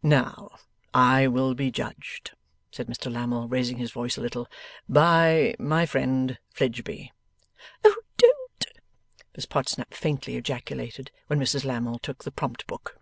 'Now, 0.00 0.52
I 0.94 1.26
will 1.26 1.56
be 1.56 1.72
judged,' 1.72 2.30
said 2.70 2.86
Mr 2.86 3.12
Lammle, 3.12 3.48
raising 3.48 3.78
his 3.78 3.90
voice 3.90 4.16
a 4.16 4.20
little, 4.20 4.46
'by 4.88 5.56
my 5.58 5.86
friend 5.86 6.38
Fledgeby.' 6.54 7.10
'Oh 7.84 7.96
DON'T!' 8.16 8.66
Miss 9.34 9.46
Podsnap 9.46 9.92
faintly 9.92 10.36
ejaculated: 10.36 11.10
when 11.26 11.40
Mrs 11.40 11.64
Lammle 11.64 11.98
took 11.98 12.22
the 12.22 12.30
prompt 12.30 12.64
book. 12.68 13.00